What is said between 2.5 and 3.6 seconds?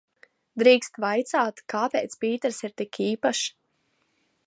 ir tik īpašs?